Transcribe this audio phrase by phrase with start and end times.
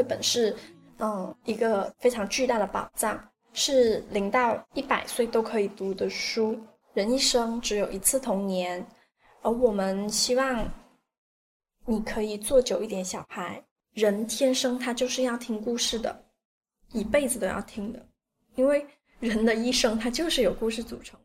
[0.00, 0.56] 绘本是，
[0.98, 3.22] 嗯，一个非常巨大的宝藏，
[3.52, 6.58] 是零到一百岁都可以读的书。
[6.94, 8.82] 人一生只有一次童年，
[9.42, 10.66] 而我们希望
[11.84, 13.62] 你可以做久一点小孩。
[13.92, 16.24] 人天生他就是要听故事的，
[16.92, 18.02] 一辈子都要听的，
[18.54, 18.86] 因为
[19.18, 21.20] 人的一生他就是由故事组成。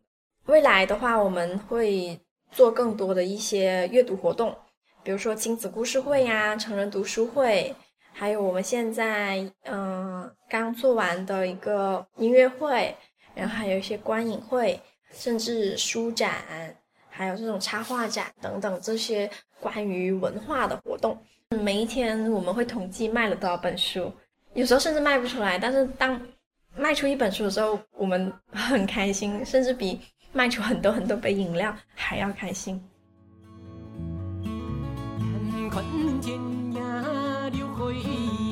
[0.48, 2.20] 未来的话，我们会
[2.52, 4.54] 做更多的一些阅读活动，
[5.02, 7.74] 比如说亲子故事会呀、成人读书会，
[8.18, 12.96] 还有我们现在嗯、呃、刚做完的一个音乐会，
[13.34, 14.80] 然后还有一些观影会，
[15.12, 16.34] 甚至书展，
[17.10, 21.18] 还有这种插画展等等这些关于文化的活动。
[21.50, 24.10] 每一天我们会统计卖了多少本书，
[24.54, 26.20] 有时候甚至卖不出来，但是当
[26.78, 30.00] 卖出一本书的时候，我们 很开心，甚至比。
[30.34, 32.84] 卖出很多很多杯饮料，还要开心。
[37.92, 38.45] 嗯，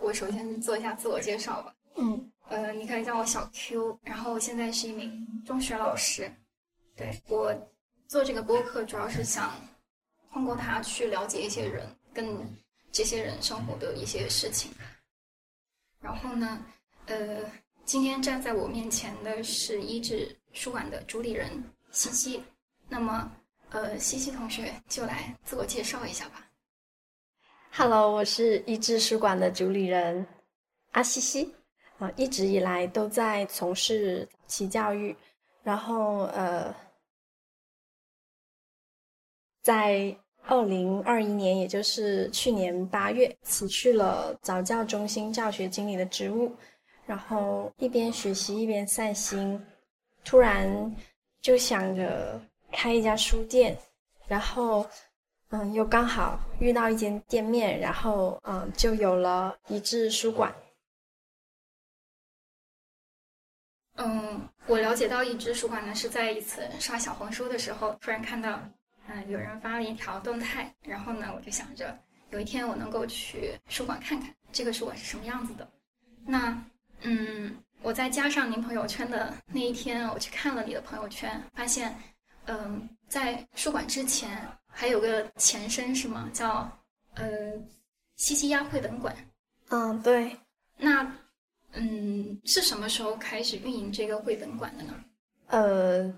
[0.00, 1.74] 我首先做一下自我介绍吧。
[1.96, 6.30] 嗯，呃，你可以叫我小 Q，然后我现在是一名中学老师。
[6.96, 7.54] 对，我
[8.06, 9.52] 做这个播客，主要是想
[10.32, 12.26] 通过它去了解一些人，跟
[12.92, 14.70] 这些人生活的一些事情。
[16.00, 16.64] 然后呢，
[17.06, 17.42] 呃，
[17.84, 21.62] 今天站在我面前的是一志书馆的主理人。
[21.92, 22.40] 西西，
[22.88, 23.32] 那么，
[23.70, 26.46] 呃，西西同学就来自我介绍一下吧。
[27.72, 30.26] Hello，我是一志书馆的主理人
[30.92, 31.54] 阿西西，
[31.98, 35.16] 啊，一直以来都在从事早期教育，
[35.62, 36.74] 然后呃，
[39.62, 40.14] 在
[40.44, 46.54] 二零二一年，也就是去年八月，辞去了早教中心教学经理的职务，
[47.06, 49.64] 然后一边学习一边散心，
[50.24, 50.94] 突然。
[51.42, 52.38] 就想着
[52.70, 53.74] 开一家书店，
[54.28, 54.86] 然后，
[55.50, 60.54] 嗯，又刚好遇到一间店面，然后，嗯，就有了一志书馆。
[63.96, 68.60] 嗯，我了解到一志书馆呢，是在一次刷小红书的时候，突然看到，
[69.08, 71.96] 嗯，有人发了一条动态，然后呢，我就想着，
[72.30, 75.70] 有一天我能够去书馆看看这个书馆是什么样子的。
[76.24, 76.56] 那，
[77.02, 77.56] 嗯。
[77.82, 81.98] 我在加上您朋友圈的那一天，我去看了你的朋友圈，发现，
[82.44, 86.30] 嗯，在书馆之前还有个前身是吗？
[86.32, 86.70] 叫，
[87.14, 87.26] 呃，
[88.16, 89.14] 西西鸭绘本馆。
[89.68, 90.36] 嗯，对。
[90.76, 91.02] 那，
[91.72, 94.94] 嗯，是什么时候开始运营这个绘本馆的呢？
[95.48, 96.12] 呃，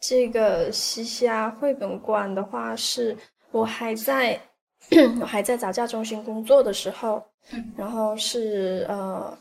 [0.00, 3.16] 这个西西亚绘本馆的话，是
[3.50, 4.40] 我还在
[5.20, 9.36] 我还在早教中心工作的时候，嗯，然后是呃。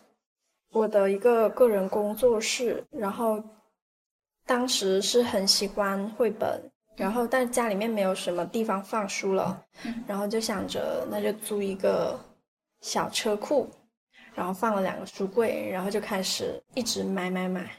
[0.75, 3.39] 我的一个个人工作室，然后
[4.43, 6.59] 当时是很喜欢绘本，
[6.95, 9.65] 然后但家里面没有什么地方放书了，
[10.07, 12.19] 然后就想着那就租一个
[12.81, 13.69] 小车库，
[14.35, 17.69] 然后放了两个书柜，然后就开始一直买买买，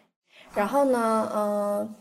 [0.54, 1.44] 然后呢，嗯、
[1.78, 1.94] 呃，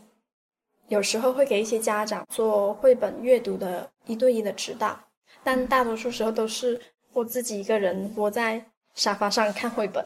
[0.88, 4.98] 有时候会给一些家长做绘本阅读的一对一的指导，
[5.42, 6.80] 但大多数时候都是
[7.12, 8.64] 我自己一个人窝在
[8.94, 10.04] 沙发上看绘本。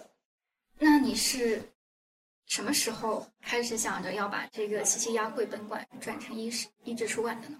[0.78, 1.62] 那你是
[2.48, 6.50] 什么时候开始想着要把这个西西鸭绘本馆转成一
[6.82, 7.56] 一志出版的呢？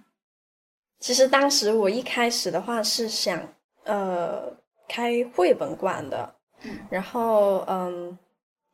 [0.99, 3.41] 其实当时我一开始的话是想，
[3.85, 4.51] 呃，
[4.89, 8.19] 开绘本馆的，嗯，然后嗯，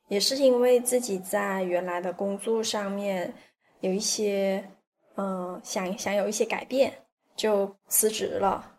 [0.09, 3.35] 也是因为自己在原来的工作上面
[3.81, 4.67] 有一些，
[5.17, 6.95] 嗯，想想有一些改变，
[7.37, 8.73] 就辞职了。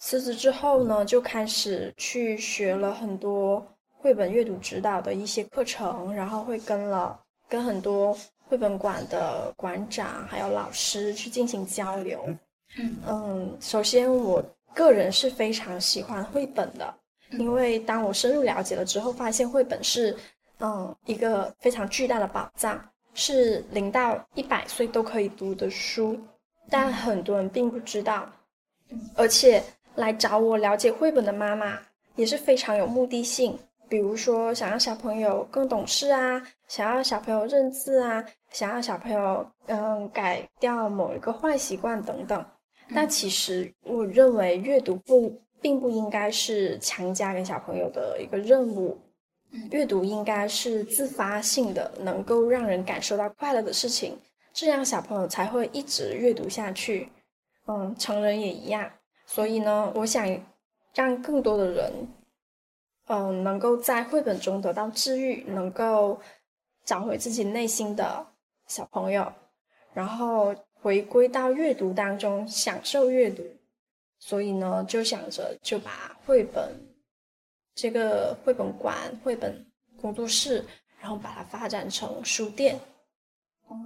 [0.00, 3.64] 辞职之后呢，就开始去学了很多。
[4.02, 7.20] 绘本阅读指导的一些课程，然后会跟了
[7.50, 8.16] 跟很多
[8.48, 12.24] 绘本馆的馆长还有老师去进行交流。
[12.78, 14.42] 嗯嗯，首先我
[14.74, 16.94] 个人是非常喜欢绘本的，
[17.32, 20.16] 因为当我深入了解了之后，发现绘本是
[20.60, 22.82] 嗯一个非常巨大的宝藏，
[23.12, 26.18] 是零到一百岁都可以读的书，
[26.70, 28.26] 但很多人并不知道。
[29.14, 29.62] 而且
[29.96, 31.78] 来找我了解绘本的妈妈
[32.16, 33.58] 也是非常有目的性。
[33.90, 42.42] 比如说，想让小朋友更懂事啊，想要小朋友认字啊，想要小朋友嗯改掉某一个坏习惯等等。
[42.94, 48.96] 但其实我认为阅读不并不应该是强加给小朋友的一个任务，
[49.72, 54.16] 阅读应该是自发性的，能够让人感受到快乐的事情，
[54.52, 57.08] 这样小朋友才会一直阅读下去。
[57.66, 58.88] 嗯，成人也一样。
[59.26, 60.26] 所以呢，我想
[60.94, 61.92] 让更多的人，
[63.12, 66.20] 嗯，能够在绘本中得到治愈，能够
[66.84, 68.24] 找回自己内心的
[68.68, 69.32] 小朋友，
[69.92, 73.42] 然后回归到阅读当中，享受阅读。
[74.20, 76.72] 所以呢，就想着就把绘本
[77.74, 79.66] 这个绘本馆、绘本
[80.00, 80.64] 工作室，
[81.00, 82.78] 然后把它发展成书店。
[83.66, 83.76] 哦，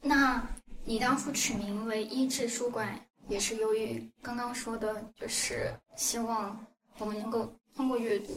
[0.00, 0.44] 那
[0.84, 2.98] 你当初取名为一智书馆？
[3.28, 6.66] 也是由于刚刚说的，就是希望
[6.98, 8.32] 我们能够通过阅读。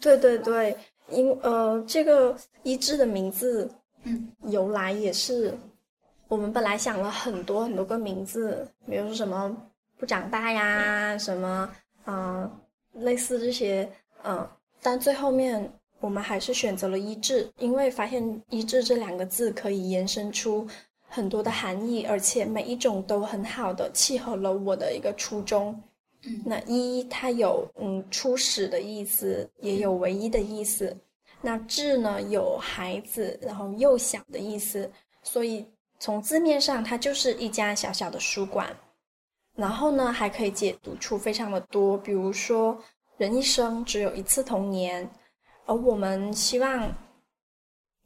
[0.00, 0.76] 对对对，
[1.10, 3.70] 因呃，这个一志的名字，
[4.04, 5.52] 嗯，由来也是，
[6.28, 9.56] 我们本来想了很多很多个名字，比如说什么
[9.96, 11.70] 不长大呀，什么
[12.04, 12.50] 嗯、呃，
[12.94, 13.90] 类似这些，
[14.22, 20.66] 嗯、呃，但最后面我们还是选择了一志，因为发现一志这两个字可以延伸出。
[21.10, 25.74] 很多的含义，而且每一种都很好的契合了我的一个初衷。
[26.44, 30.96] 那一它有嗯初始的意思，也有唯一的意思。
[31.40, 34.90] 那志呢有孩子，然后幼小的意思，
[35.22, 35.64] 所以
[36.00, 38.76] 从字面上它就是一家小小的书馆。
[39.54, 42.76] 然后呢还可以解读出非常的多，比如说
[43.16, 45.08] 人一生只有一次童年，
[45.66, 46.92] 而我们希望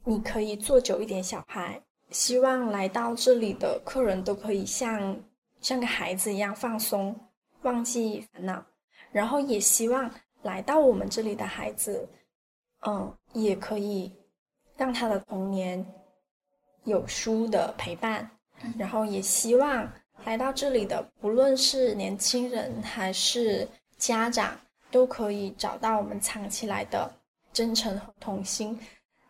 [0.03, 1.81] 你可以做久一点小孩。
[2.11, 5.19] 希望来到这里的客人都可以像
[5.61, 7.15] 像个孩子一样放松，
[7.63, 8.63] 忘记烦恼，
[9.11, 10.09] 然后也希望
[10.43, 12.07] 来到我们这里的孩子，
[12.85, 14.11] 嗯，也可以
[14.77, 15.85] 让他的童年
[16.83, 18.29] 有书的陪伴，
[18.77, 19.91] 然后也希望
[20.25, 23.67] 来到这里的不论是年轻人还是
[23.97, 24.59] 家长，
[24.91, 27.11] 都可以找到我们藏起来的
[27.51, 28.77] 真诚和童心。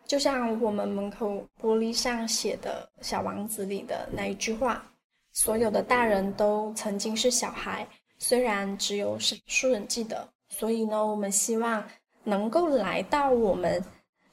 [0.06, 4.85] 就像我们门口玻璃上写的《小王子》里的那一句话
[5.31, 7.88] ：“所有的大人都曾经是小孩，
[8.24, 11.84] 虽然只有少数人记得。”所以呢，我们希望
[12.24, 13.84] 能够来到我们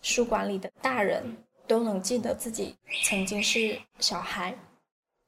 [0.03, 1.25] 书馆里的大人
[1.67, 4.55] 都能记得自己曾经是小孩。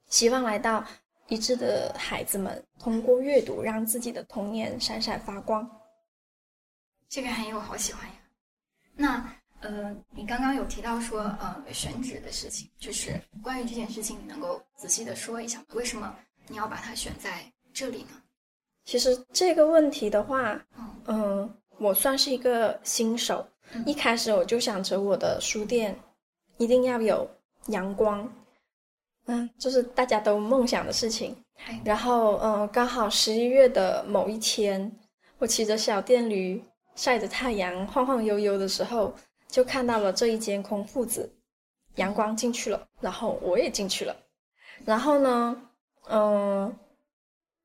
[0.07, 0.85] 希望来到
[1.27, 5.69] 一致的孩子们通过阅读，让自己的童年闪闪发光。
[7.09, 8.15] 这个含义我好喜欢呀。
[8.95, 9.35] 那。
[9.65, 15.63] 呃，你刚刚有提到说，呃，选址的事情，就是关于这件事情，你能够仔细的说一下？
[15.69, 16.13] 为什么
[16.49, 18.21] 你要把它选在这里呢？
[18.85, 20.59] 其实这个问题的话，
[21.05, 25.97] 嗯、呃，我算是一个新手，嗯、一开始我就想着我的书店
[26.57, 27.29] 一定要有
[27.67, 28.31] 阳光，
[29.25, 31.35] 嗯，就是大家都梦想的事情。
[31.65, 34.91] 哎、然后，嗯、呃，刚好十一月的某一天，
[35.37, 36.63] 我骑着小电驴，
[36.95, 39.13] 晒着太阳，晃晃悠悠的时候。
[39.49, 41.31] 就看到了这一间空铺子，
[41.97, 44.15] 阳光进去了，然后我也进去了。
[44.83, 45.55] 然后呢，
[46.09, 46.75] 嗯，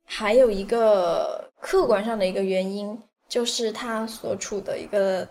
[0.09, 5.29] 还有一个客观上的一个原因，就是它所处的一个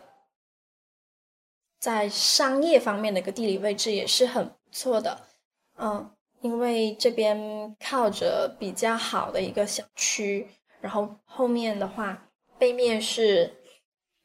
[1.79, 5.19] 在商业方面的一个地理位置也是很不错的。
[5.77, 6.09] 嗯，
[6.41, 10.47] 因为这边靠着比较好的一个小区，
[10.79, 12.29] 然后后面的话，
[12.59, 13.51] 背面是。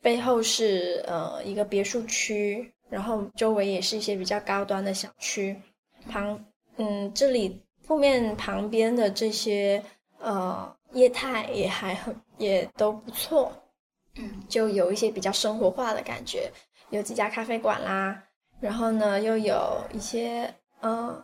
[0.02, 5.56] 背后是呃一个别墅区，然后周围也是一些比较高端的小区。
[6.10, 6.44] 旁
[6.76, 9.80] 嗯，这里后面旁边的这些
[10.22, 13.52] 呃业态也还很也都不错，
[14.14, 16.50] 嗯，就有一些比较生活化的感觉，
[16.88, 18.22] 有几家咖啡馆啦，
[18.60, 21.22] 然后呢又有一些呃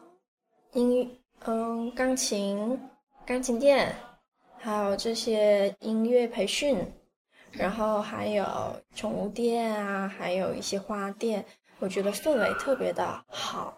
[0.72, 2.78] 音嗯钢琴
[3.24, 3.94] 钢琴店，
[4.58, 6.76] 还有这些音乐培训。
[7.50, 8.44] 然后还有
[8.94, 11.42] 宠物店啊，还有一些花店，
[11.78, 13.74] 我觉得氛围特别的好，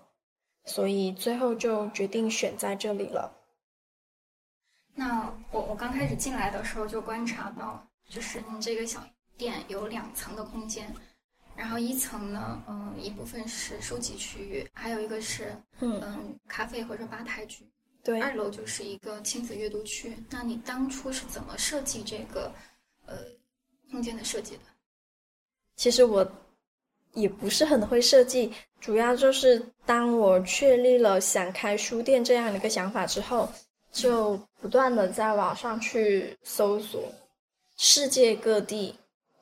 [0.64, 3.32] 所以最后就决定选在这里了。
[5.00, 9.02] 那我我刚开始进来的时候就观察到，就是你这个小
[9.38, 10.94] 店有两层的空间，
[11.56, 17.64] 然后一层呢，嗯，一部分是收集区域，还有一个是嗯，嗯咖啡或者吧台区。
[18.04, 20.14] 对，二楼就是一个亲子阅读区。
[20.28, 22.52] 那你当初是怎么设计这个，
[23.06, 23.16] 呃？
[23.90, 24.62] 空间的设计的，
[25.74, 26.24] 其实我
[27.14, 33.52] 也不是很会设计，主要就是当我确立了想开书店这样的一个想法之后，
[33.92, 37.02] 就不断的在网上去搜索
[37.76, 38.94] 世界各地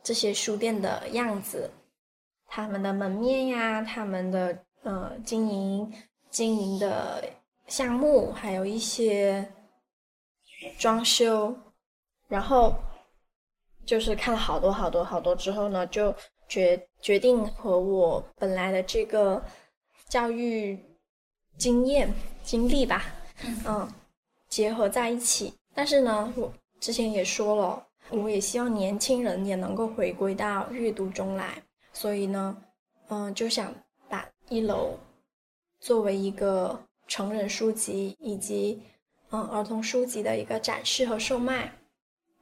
[0.03, 1.71] 这些书店的样子，
[2.47, 5.93] 他们的门面呀，他们的呃经营
[6.31, 7.25] 经营的
[7.67, 9.47] 项目，还有一些
[10.79, 11.55] 装修，
[12.29, 12.75] 然后
[13.85, 16.15] 就是看了好多好多好多之后呢，就
[16.49, 19.43] 决决定和我本来的这个
[20.09, 20.79] 教育
[21.59, 22.13] 经验
[22.43, 23.05] 经历吧，
[23.67, 23.87] 嗯，
[24.49, 25.53] 结合在一起。
[25.75, 31.63] 但是呢，我之前也说了，我也希望年轻人也能够回归到阅读中来，
[31.93, 32.57] 所以呢，
[33.09, 33.75] 嗯，就想
[34.09, 34.99] 把一楼
[35.81, 36.79] 作为一个。
[37.11, 38.79] 成人书籍以及
[39.31, 41.73] 嗯儿童书籍的一个展示和售卖，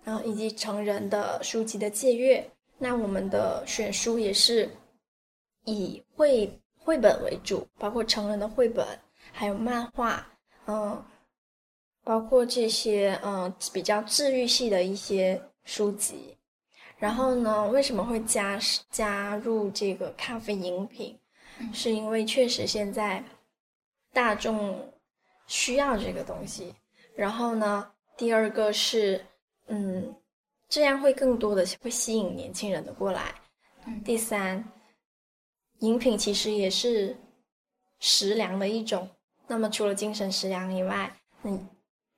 [0.02, 2.44] 然后以及成人的书籍的借阅。
[2.76, 4.68] 那我们的选书也是
[5.66, 8.84] 以绘绘本为主，包括成人的绘本，
[9.30, 10.26] 还有漫画，
[10.66, 11.00] 嗯，
[12.06, 16.38] 包括这些嗯比较治愈系的一些书籍。
[16.96, 18.56] 然后呢，为什么会加
[18.90, 21.18] 加入这个咖啡饮品？
[21.72, 23.25] 是因为确实现在。
[24.12, 24.90] 大众
[25.46, 26.75] 需要这个东西，
[27.14, 27.86] 然后呢，
[28.16, 29.22] 第二个是，
[29.66, 30.16] 嗯，
[30.70, 33.34] 这样会更多的会吸引年轻人的过来。
[33.84, 34.64] 嗯，第三，
[35.80, 37.14] 饮品其实也是
[37.98, 39.06] 食粮的一种。
[39.46, 41.68] 那么除了精神食粮以外，嗯，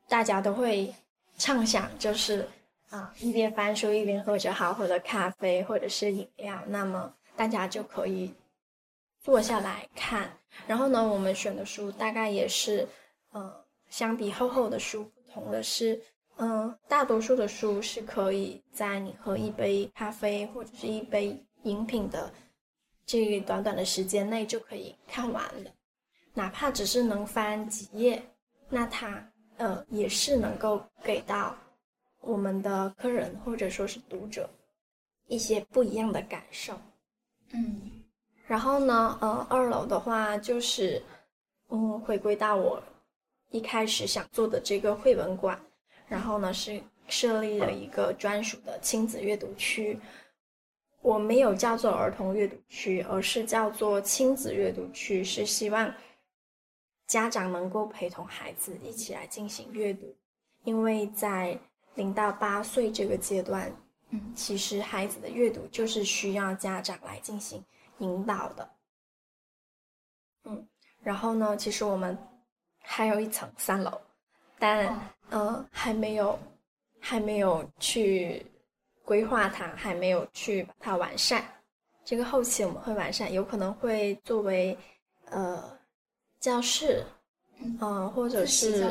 [0.08, 0.92] 大家都会
[1.36, 2.48] 畅想，就是
[2.90, 8.34] 啊，一边翻书一边喝着好喝的咖啡或者是饮料，那么大家就可以。
[9.20, 10.30] 坐下来看，
[10.66, 12.88] 然后呢，我们选的书大概也是，
[13.34, 13.52] 嗯、
[13.90, 16.00] 相比厚厚的书，不同的是，
[16.36, 22.32] 嗯、大多数的书是可以在你喝一杯咖啡或者是一杯饮品的
[23.04, 25.70] 这个短短的时间内就可以看完的，
[26.32, 28.22] 哪怕只是能翻几页，
[28.70, 31.54] 那它呃也是能够给到
[32.20, 34.48] 我们的客人或者说是读者
[35.26, 36.72] 一些不一样的感受，
[37.52, 37.92] 嗯。
[38.46, 41.02] 然后呢，呃，二楼的话就是，
[41.68, 42.82] 嗯，回归到我
[43.50, 45.60] 一开始想做的这个绘本馆，
[46.06, 49.98] 然后呢是设立了一个专属的亲子阅读区。
[51.02, 55.94] 我没有叫做儿童阅读区，而是叫做亲子阅读区，是希望
[57.08, 60.14] 家长能够陪同孩子一起来进行阅读，
[60.62, 61.58] 因为在
[61.96, 63.72] 零到八岁这个阶段，
[64.10, 67.64] 嗯，其实孩子的阅读就是需要家长来进行。
[68.00, 68.70] 引导的，
[70.44, 70.68] 嗯，
[71.02, 72.16] 然后呢，其实我们
[72.78, 74.00] 还有一层三楼，
[74.56, 74.96] 但
[75.30, 76.38] 呃还没有
[77.00, 78.46] 还没有去
[79.04, 81.44] 规划它，还没有去把它完善。
[82.04, 84.78] 这个后期我们会完善，有可能会作为
[85.24, 85.77] 呃
[86.48, 87.04] 教室，
[87.60, 88.90] 嗯、呃，或者是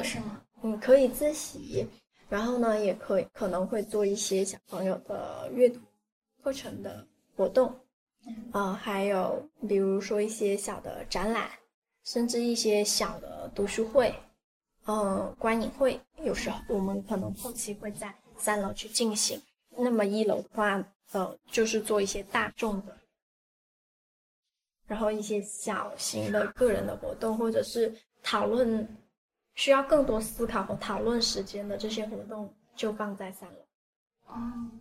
[0.62, 1.88] 嗯可以自习，
[2.30, 5.80] 然后呢也可以可能会做一些小朋友的阅读
[6.44, 7.04] 课程的
[7.36, 7.76] 活动。
[8.52, 11.50] 呃，还有比如说一些小的展览，
[12.04, 14.14] 甚至一些小的读书会，
[14.86, 19.42] 嗯、呃，观影会，有时候我们可能后期会在三楼去进行。
[19.76, 20.84] 那么一楼的话，
[21.14, 22.96] 呃，就是做一些大众的，
[24.88, 28.88] 然后一些小型的个人的活动，或者是讨论
[29.56, 33.56] 需要更多思考和讨论时间的这些活动，就放在三楼。
[34.26, 34.72] 哦。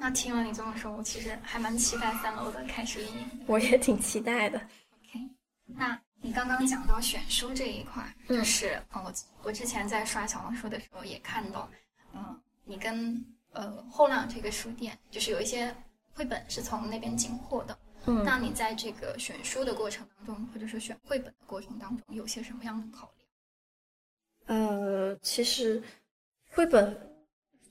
[0.00, 3.28] 那听了你这么说，我其实还蛮期待三楼的开始运营。
[3.48, 4.56] 我也挺期待的。
[4.58, 5.28] OK，
[5.66, 9.12] 那你刚刚讲到选书这一块，就是嗯，我
[9.42, 11.68] 我之前在刷小红书的时候也看到，
[12.14, 15.74] 嗯，你跟呃后浪这个书店，就是有一些
[16.14, 17.76] 绘本是从那边进货的。
[18.08, 24.54] 嗯，那你在这个选书的过程当中，或者说选绘本的过程当中，有些什么样的考虑？
[24.54, 25.82] 呃，其实
[26.50, 27.04] 绘本。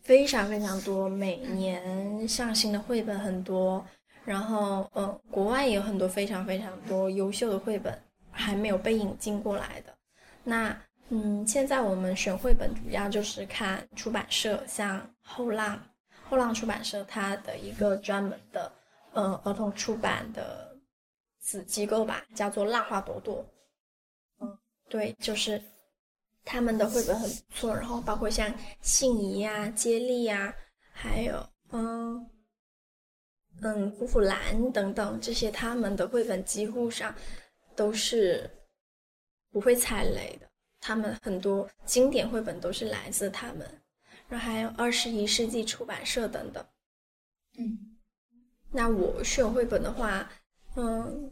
[0.03, 3.85] 非常非常多，每年上新的绘本很多，
[4.23, 8.01] 然后嗯，国外也有很多非常非常多优秀的绘本
[8.31, 9.93] 还没有被引进过来的。
[10.45, 10.73] 那
[11.09, 15.77] 嗯，现在我们选绘本主要就是看出版社，像后浪，
[16.23, 18.71] 后浪出版社它的一个专门的
[19.17, 20.79] 嗯儿童出版的
[21.39, 23.45] 子机构吧，叫做浪花朵朵。
[24.39, 24.57] 嗯，
[24.87, 25.61] 对，就是。
[26.49, 30.55] 他们的绘本很不错，然后包括像信谊呀、接力呀，
[30.93, 32.25] 还有嗯
[33.61, 37.13] 嗯虎虎兰等等这些，他们的绘本几乎上
[37.75, 38.49] 都是
[39.51, 40.47] 不会踩雷的。
[40.79, 43.69] 他们很多经典绘本都是来自他们，
[44.29, 46.65] 然后还有二十一世纪出版社等等。
[47.57, 47.96] 嗯，
[48.71, 50.29] 那我选绘本的话，
[50.75, 51.31] 嗯，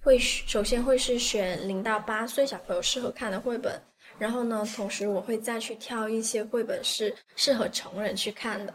[0.00, 3.80] 会首先会是选零到八岁小朋友适合看的绘本。
[4.18, 8.74] 然后呢，同时我会再去挑一些绘本是适合成人去看的。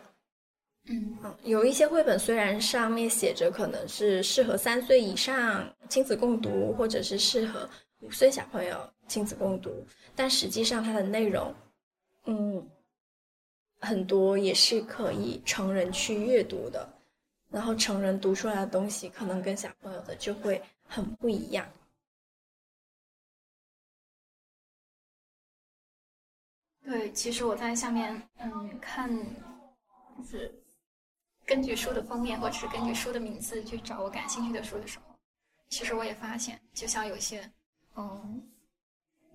[0.86, 11.54] 嗯，有一些绘本虽然上面写着可能是适合三岁以上亲子共读，或者是适合五岁小朋友亲子共读，但实际上它的内容，
[12.26, 12.66] 嗯，
[13.80, 16.88] 很多也是可以成人去阅读的，
[17.54, 21.66] 然后成人读出来的东西可能跟小朋友的就会很不一样。
[26.84, 29.10] 对，其实我在下面嗯看，
[30.18, 30.54] 就是
[31.46, 35.16] 根据书的封面或者是根据书的名字去找我感兴趣的书的时候，
[35.70, 37.50] 其实我也发现，就像有些
[37.96, 38.42] 嗯，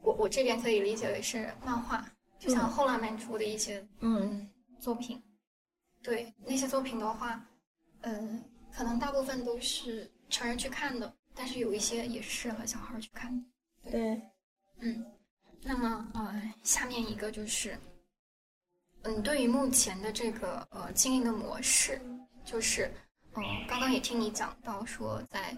[0.03, 2.05] 我我这边可以理解为是漫画，
[2.39, 4.51] 就像后浪漫出的一些嗯。
[4.81, 5.21] 作品，
[6.05, 7.45] 对那些作品的话，
[8.03, 13.45] 嗯，可能大部分都是成人去看的，但是有一些也是适合小孩去看的。
[13.91, 14.23] 对，对
[14.81, 15.07] 嗯。
[15.61, 17.77] 那么，呃，下面一个就是，
[19.03, 22.01] 嗯，对于目前的这个呃经营的模式，
[22.45, 22.89] 就是，
[23.35, 25.55] 嗯、呃，刚刚也听你讲到说在，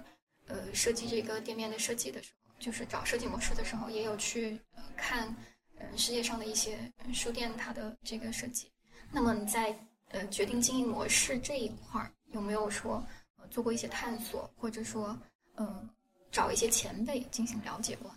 [0.47, 5.29] 呃设计这个店面的设计的时候，就是找设计模式的时候，也有去、呃、看，
[5.77, 8.73] 嗯、呃，世界上的一些书店它的这个设计。
[9.13, 9.79] 那么你在
[10.09, 13.05] 呃决定经营模式这一块，有没有说、
[13.39, 15.17] 呃、做过一些探索，或者说，
[15.57, 15.89] 嗯、呃，
[16.31, 18.11] 找一些前辈进行了解过？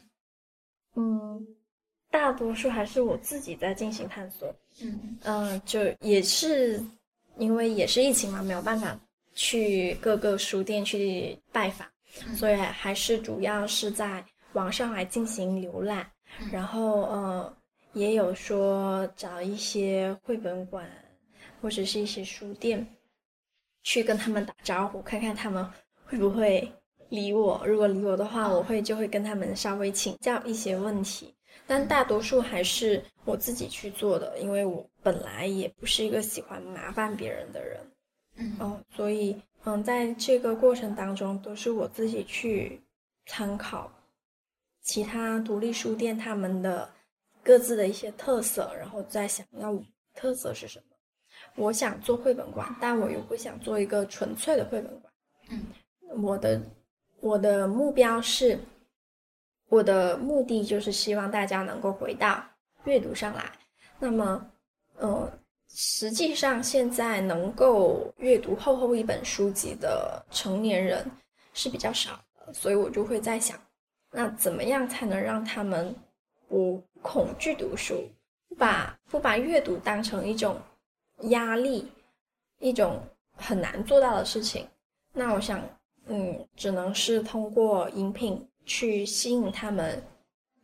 [0.95, 1.45] 嗯。
[2.11, 4.47] 大多数还是我自己在进行探索，
[4.83, 6.79] 嗯嗯、呃，就也是
[7.39, 8.95] 因为也是疫情嘛，没有办法
[9.33, 11.87] 去各个书店去拜访，
[12.27, 16.07] 嗯、所以还是主要是在网上来进行浏览，
[16.39, 17.57] 嗯、然后呃
[17.93, 20.87] 也有说找一些绘本馆
[21.63, 22.87] 或者是一些书店
[23.83, 25.69] 去跟他们打招呼，看看他们
[26.05, 26.71] 会不会
[27.09, 31.35] 理我，如果理我的话，我会就会跟他们稍微请教一些问题。
[31.67, 37.79] 但大多数还是我自己去做的，因为我本来也不是一个喜欢麻烦别人的人，
[38.35, 42.81] 嗯，哦，所以嗯，在这个过程当中，都是我自己去
[43.27, 43.89] 参考
[44.81, 46.89] 其他独立书店他们的
[47.41, 49.73] 各自的一些特色，然后再想要
[50.13, 50.85] 特色是什么。
[51.55, 55.13] 我想做绘本馆，但我又不想做一个纯粹的绘本馆，
[55.49, 56.61] 嗯，我的
[57.19, 58.59] 我的目标是。
[59.69, 62.43] 我的目的就是希望大家能够回到
[62.83, 63.51] 阅读上来。
[63.97, 64.51] 那么，
[64.97, 65.27] 呃，
[65.67, 71.03] 实际上现在能够阅读厚厚一本书籍的成年人
[71.55, 73.59] 是比较少的，所以我就会在想，
[74.11, 75.95] 那怎么样才能让他们
[76.47, 78.07] 不恐惧读书，
[78.49, 80.61] 不把不把阅读当成一种
[81.29, 81.91] 压力，
[82.59, 82.99] 一种
[83.35, 84.67] 很难做到的事情？
[85.13, 85.61] 那我想，
[86.07, 88.47] 嗯，只能是通过饮品。
[88.65, 90.01] 去吸引他们，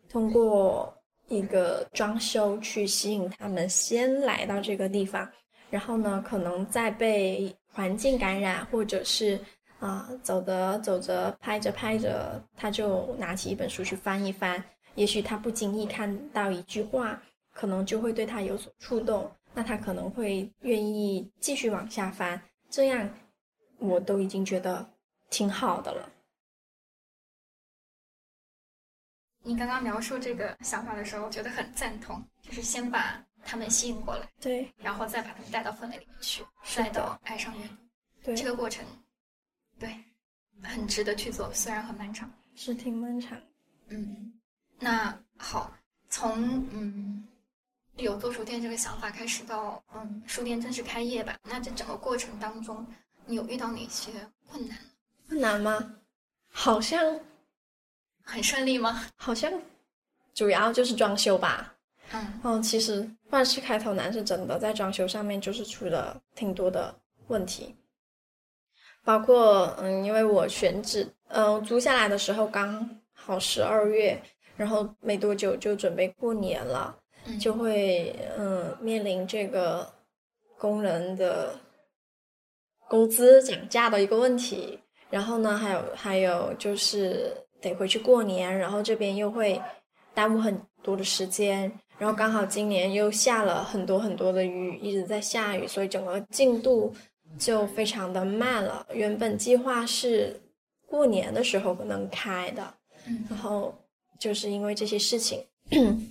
[0.09, 5.29] 通过一个装修去吸引他们先来到这个地方，
[5.69, 9.37] 然后呢，可能再被环境感染，或者是
[9.79, 14.63] 啊、走着走着，拍着拍着，他就拿起一本书去翻一翻，
[14.95, 17.21] 也许他不经意看到一句话，
[17.53, 23.09] 可能就会对他有所触动，那他可能会愿意继续往下翻，这样
[23.77, 24.93] 我都已经觉得
[25.29, 26.09] 挺好的了。
[29.41, 36.43] 你刚刚描述这个想法的时候，我觉得很赞同，就是先把他们吸引过来，对，然后再把他们带到氛围里面去，
[36.75, 37.75] 带到爱上阅读，
[38.23, 38.85] 对，这个过程，
[39.79, 39.97] 对，
[40.61, 43.41] 很值得去做，虽然很漫长，是挺漫长。
[43.87, 44.33] 嗯，
[44.77, 45.73] 那好，
[46.09, 47.25] 从嗯
[48.03, 52.85] 有做书店这个想法开始到嗯书店正式开业吧，那这整个过程当中，
[53.25, 54.11] 你有遇到哪些
[54.47, 54.77] 困难？
[55.27, 55.95] 困难吗？
[56.51, 57.19] 好像。
[58.21, 59.07] 很顺利吗？
[59.15, 59.51] 好像，
[60.35, 61.73] 主要就是装修吧。
[62.11, 66.93] 嗯，嗯，其实万事开头难是真的，在装修上面就是出了挺多的
[67.25, 67.75] 问题，
[69.03, 74.21] 包括嗯，因为我选址，嗯，租下来的时候刚好十二月，
[74.55, 76.98] 然后没多久就准备过年了，嗯，
[77.37, 79.91] 就会嗯面临这个
[80.57, 81.53] 工人的
[82.87, 87.35] 工资涨价的一个问题，然后呢，还有还有就是。
[87.61, 89.61] 得回去过年，然后这边又会
[90.13, 96.95] 耽误很多的时间，然后刚好今年又下了很多很多的雨，一直在下雨，所以整个进度
[97.37, 98.87] 就非常的慢了。
[98.93, 100.39] 原本计划是
[100.87, 102.73] 过年的时候能开的，
[103.29, 103.77] 然后
[104.17, 105.45] 就是因为这些事情，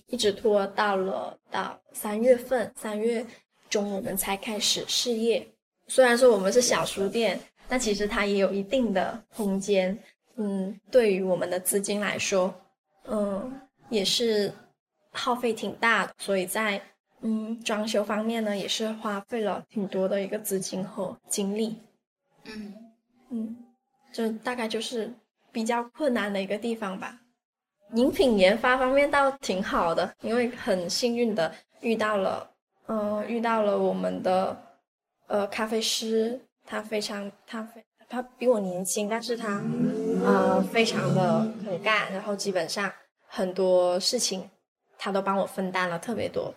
[0.06, 3.24] 一直拖到了到三月份，三月
[3.68, 5.46] 中我们才开始试业。
[5.86, 9.98] 虽然说我们是小书店，但其实它也有一定的空间。
[10.36, 12.54] 嗯，对于我们的资金来说，
[13.06, 14.52] 嗯，也是
[15.10, 16.80] 耗费挺大的，所以在
[17.22, 21.76] 嗯装修方面呢，也是花费了挺多的一个资金和精力。
[22.44, 22.74] 嗯
[23.30, 23.56] 嗯，
[24.12, 25.12] 这大概就是
[25.50, 27.20] 比较困难的一个地方吧。
[27.94, 32.50] 饮品研发方面倒挺好的，因为很幸运的遇到了，
[32.86, 34.56] 嗯、呃，遇到了我们的
[35.26, 39.62] 呃咖啡师，他非常他非他比我年轻，但是他
[40.24, 42.92] 呃非常的肯干，然后基本上
[43.26, 44.48] 很多事情
[44.98, 46.54] 他都帮我分担了特别多，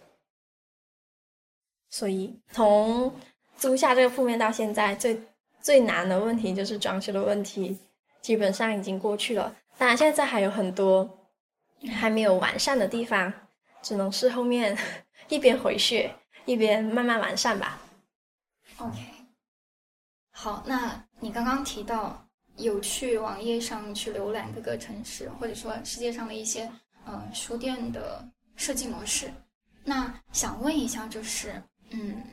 [1.89, 3.13] 所以从
[3.57, 5.21] 租下这个铺面到现在最
[5.61, 7.77] 最难的问题就是装修的问题。
[8.21, 11.09] 基本上已经过去了，当然现在还有很多
[11.89, 13.31] 还没有完善的地方，
[13.81, 14.77] 只能是后面
[15.29, 16.13] 一边回血
[16.45, 17.79] 一边慢慢完善吧。
[18.77, 18.97] OK，
[20.31, 26.69] 好，那你刚刚提到有去网页上去浏览各个城市或者说世界上的一些
[27.05, 29.31] 呃书店的设计模式，
[29.83, 32.23] 那想问一下，就是嗯，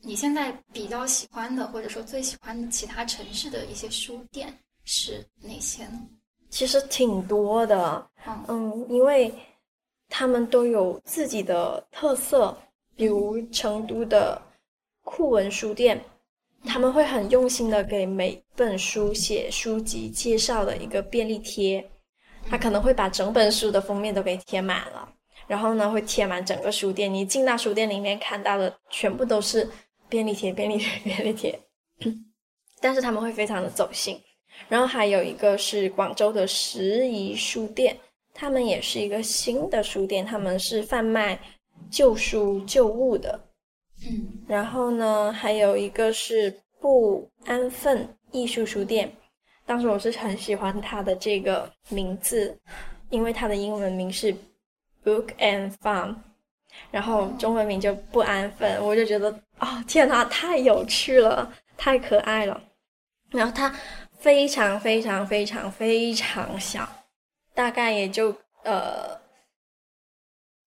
[0.00, 4.52] 你现在比较喜欢的或者说最喜欢的其他城市的一些书店？
[4.88, 6.00] 是哪些呢？
[6.56, 9.30] 其实挺多的，嗯，嗯，因为
[10.08, 12.56] 他们都有自己的特色，
[12.96, 14.40] 比如成都的
[15.04, 16.02] 酷文书店，
[16.64, 21.86] 他们会很用心的给每本书写书籍介绍的一个便利贴，
[22.48, 25.06] 他可能会把整本书的封面都给贴满了，
[25.46, 29.68] 然后呢会贴满整个书店，你进到书店里面看到的全部都是
[30.08, 31.60] 便利贴、便利贴、便利贴，
[32.80, 34.18] 但是他们会非常的走心。
[34.68, 37.96] 然后还有一个是广州的拾遗书店，
[38.34, 41.38] 他们也是一个新的书店，他们是贩卖
[41.88, 43.38] 旧书旧物的。
[44.04, 49.10] 嗯，然后呢，还有一个是不安分艺术书店，
[49.64, 52.58] 当时我是很喜欢它的这个名字，
[53.10, 54.34] 因为它的英文名是
[55.04, 56.16] Book and Fun，
[56.90, 62.60] 然后中文名就不安分，我就觉得哦，天哪，太有趣了，太可爱了，
[63.30, 63.72] 然后它。
[64.26, 66.88] 非常非常非常非常小，
[67.54, 68.34] 大概也就
[68.64, 69.16] 呃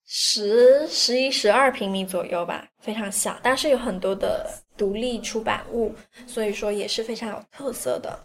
[0.05, 3.37] 十十一十二平米左右吧，非常小。
[3.43, 5.93] 但是有很多的独立出版物，
[6.25, 8.17] 所以说也是非常有特色的。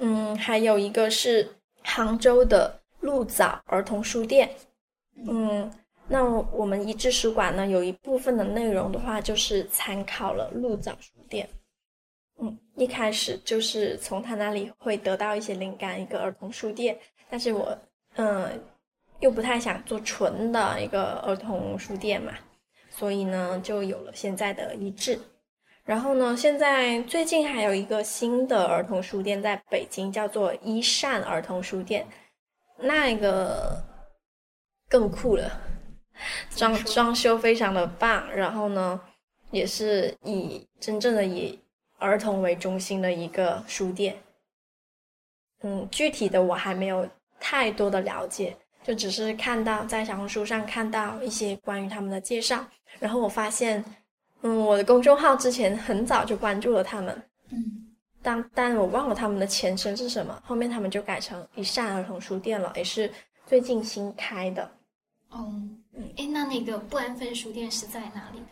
[0.00, 1.48] 嗯，还有一个是
[1.82, 4.50] 杭州的鹿藻儿童书店。
[5.26, 5.72] 嗯，
[6.06, 11.48] 那我们一志书馆呢，有一部分的内容的话，就是参考了鹿藻书店。
[12.76, 16.98] 嗯，一开始就是从他那里会得到一些灵感，一个儿童书店。
[17.30, 17.76] 但是我，
[18.16, 18.60] 嗯，
[19.20, 22.32] 又不太想做纯的一个儿童书店嘛，
[22.90, 25.18] 所以呢，就有了现在的一致。
[25.84, 32.06] 然后呢，现在最近还有一个新的儿童书店在北京，叫做一善儿童书店，
[32.78, 33.82] 那个
[34.88, 35.60] 更酷了，
[36.50, 38.34] 装装修非常的棒。
[38.34, 39.00] 然后呢，
[39.50, 41.58] 也是以真正的以。
[41.98, 44.16] 儿童为中心的一个书店，
[45.62, 47.08] 嗯，具体的我还没有
[47.40, 52.64] 太多的了解，就只是看到在小红书上看到一些关于他们的介绍，
[52.98, 53.82] 然后我发现，
[54.42, 63.10] 嗯，我的公众号之前很早就关注了他们，嗯，但但我忘了他们的前身是什么，后面他们就改成一扇儿童书店了，也是
[63.46, 64.70] 最近新开的。
[65.30, 65.52] 哦，
[65.94, 68.46] 嗯，哎，那那个不安分书店是在哪里的？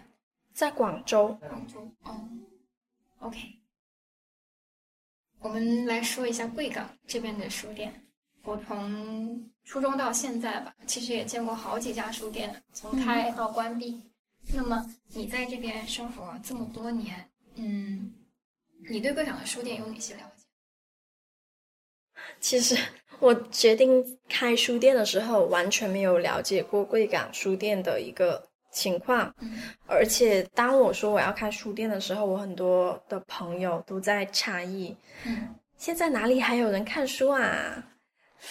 [0.53, 1.37] 在广州。
[1.41, 2.29] 广州，哦。
[3.23, 3.39] OK，
[5.39, 8.05] 我们来说一下贵港这边的书店。
[8.43, 13.93] 我从初中到现在吧，其实也见过好几家书店，从开到关闭。
[13.93, 14.03] 嗯。
[14.55, 18.13] 那么你在这边生活这么多年，嗯，
[18.91, 20.45] 你对贵港的书店有哪些了解？
[22.41, 22.77] 其实
[23.21, 28.51] 我决定开书店的时候，完全没有了解过贵港书店的一个。
[28.73, 29.33] 情况，
[29.87, 34.97] 而且当我说我要开书店的时候，我很多的朋友都在诧异，
[35.77, 37.85] 现在哪里还有人看书啊？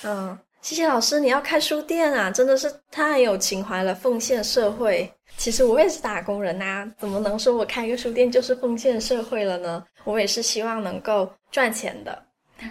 [0.03, 5.11] 嗯，谢谢老师，你要开书店啊，真的是太有情怀了，奉献社会。
[5.37, 9.83] 其实我也是打工人呐，怎么能说我开一个书店就是奉献社会了呢？
[10.03, 12.23] 我也是希望能够赚钱的。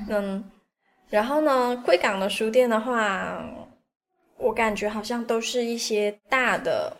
[0.08, 0.44] 嗯，
[1.08, 3.44] 然后呢，贵港的书店的话，
[4.36, 6.96] 我感觉好像都是一些大的。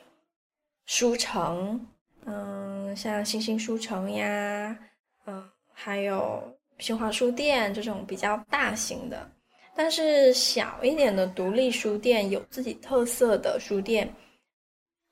[0.92, 1.80] 书城，
[2.26, 4.76] 嗯，像星星书城呀，
[5.24, 6.42] 嗯，还有
[6.80, 9.30] 新华书店这种比较大型的，
[9.72, 14.12] 但是小一点的独立书店，有自己特色的书店，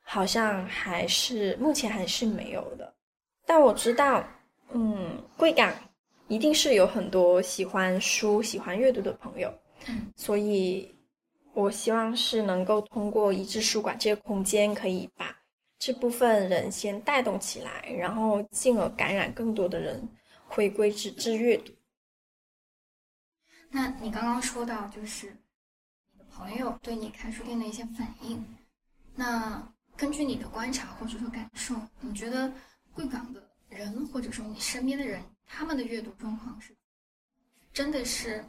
[0.03, 2.93] 好像还是目前还是没有的。
[3.47, 4.25] 但我知道，
[4.73, 5.73] 嗯，贵港
[6.27, 9.49] 一定是有很多喜欢书、喜欢阅读的朋友，
[10.17, 10.93] 所以
[11.55, 15.38] 我希望是能够通过一致书馆这个空间，可以把。
[15.79, 20.09] 这部分人先带动起来，然后进而感染更多的人
[20.47, 21.73] 回归纸质阅读。
[23.71, 25.37] 那你刚刚说到，就是
[26.13, 28.45] 你的朋友对你开书店的一些反应。
[29.15, 32.53] 那根据你的观察或者说感受，你觉得
[32.93, 36.75] 贵港的人或者说你身边的人，他们的阅读状况是
[37.73, 38.45] 真的是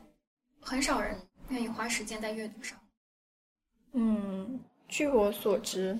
[0.60, 2.80] 很少人愿意花时间在阅读上？
[3.92, 6.00] 嗯，据我所知，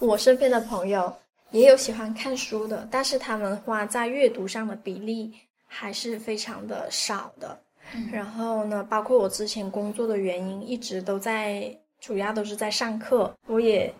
[0.00, 1.14] 我身边的朋友
[1.50, 5.32] 也有喜欢看书的，但是他们花在阅读上的比例
[5.66, 7.60] 还是非常的少的。
[7.92, 13.92] 嗯、然后呢，包括我之前工作的原因，一直都在，主要都是在上课，我也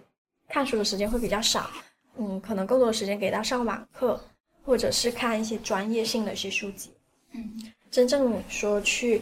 [0.49, 1.71] 看书的时间会比较少。
[2.17, 4.21] 嗯，可能更多的时间给到上网课，
[4.65, 6.93] 或者是看一些专业性的一些书籍。
[7.33, 9.21] 嗯，真正说去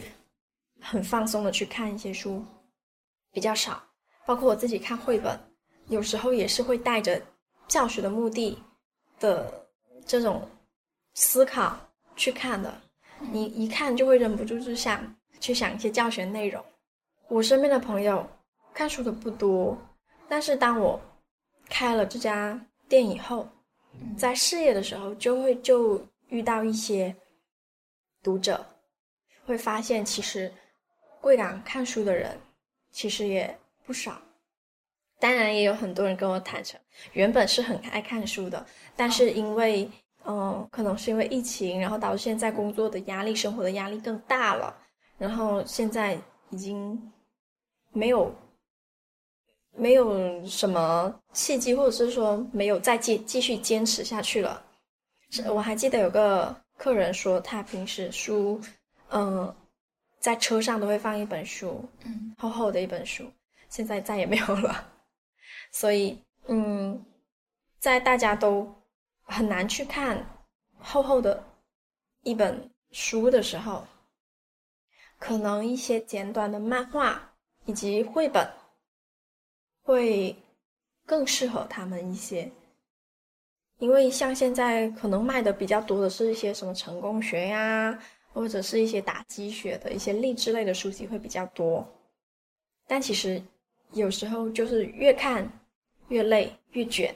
[0.81, 2.45] 很放松的去看一些书。
[3.31, 3.81] 比较少，
[4.27, 5.39] 包括我自己看绘本，
[5.89, 7.21] 有时候也是会带着
[7.67, 8.59] 教学的目的
[9.19, 9.67] 的
[10.07, 10.49] 这种
[11.15, 11.79] 思考
[12.17, 12.81] 去看的。
[13.33, 16.65] 你一看就会忍不住就想去想一些教学内容。
[17.29, 18.27] 我身边的朋友
[18.73, 19.77] 看书的不多，
[20.29, 21.01] 但是当我
[21.69, 23.49] 开了这家店以后，
[24.17, 27.15] 在事业的时候就会就遇到一些
[28.23, 28.65] 读者，
[29.45, 30.53] 会发现其实
[31.21, 32.39] 贵港看书的人。
[32.91, 34.21] 其实也不少，
[35.19, 36.79] 当然也有很多人跟我坦诚，
[37.13, 38.65] 原本是很爱看书的，
[38.97, 39.85] 但是因为，
[40.25, 44.77] 嗯、呃，可能是因为疫情，然后导致现在工作的压力、生活的压力更大了，
[45.19, 46.19] 然后现在
[46.51, 47.13] 已经
[47.93, 48.35] 没有
[49.75, 54.63] 没有什么契机，或者是说没有再继继续坚持下去了。
[55.31, 58.61] 是，我还记得有个客人说，他平时书，
[59.11, 59.57] 嗯、呃。
[60.21, 63.25] 在车上都会放一本书，嗯，厚厚的一本书，
[63.69, 64.85] 现在再也没有了。
[65.71, 67.05] 所以，嗯，
[67.79, 68.75] 在大家都
[69.23, 70.45] 很难去看
[70.79, 71.45] 厚厚的
[72.23, 73.87] 一本书的时候，
[75.19, 78.51] 可能一些简短的漫画以及绘本
[79.83, 80.37] 会
[81.07, 82.51] 更适合他们一些。
[83.79, 87.99] 因为像现在可能卖的比较多的是一些什么成功学呀。
[88.31, 91.85] 或者是一些打鸡血的一些励志类的书籍会比较多，
[92.87, 93.43] 但其实
[93.93, 95.51] 有时候就是越看
[96.09, 97.15] 越累越卷，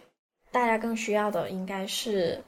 [0.51, 2.43] 大家更需要的应该是